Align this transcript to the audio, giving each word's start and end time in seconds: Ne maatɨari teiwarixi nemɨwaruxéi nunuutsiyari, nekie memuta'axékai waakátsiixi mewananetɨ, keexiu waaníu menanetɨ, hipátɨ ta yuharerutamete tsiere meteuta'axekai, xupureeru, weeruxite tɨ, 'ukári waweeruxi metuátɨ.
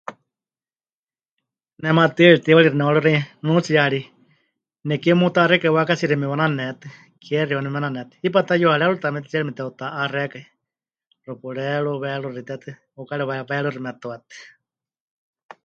Ne 1.81 1.89
maatɨari 1.97 2.37
teiwarixi 2.43 2.77
nemɨwaruxéi 2.77 3.19
nunuutsiyari, 3.43 4.01
nekie 4.87 5.13
memuta'axékai 5.15 5.75
waakátsiixi 5.75 6.15
mewananetɨ, 6.21 6.87
keexiu 7.23 7.55
waaníu 7.57 7.75
menanetɨ, 7.75 8.13
hipátɨ 8.23 8.47
ta 8.47 8.61
yuharerutamete 8.61 9.27
tsiere 9.29 9.47
meteuta'axekai, 9.47 10.45
xupureeru, 11.23 11.91
weeruxite 12.03 12.55
tɨ, 12.63 12.71
'ukári 12.97 13.23
waweeruxi 13.29 13.79
metuátɨ. 13.87 14.33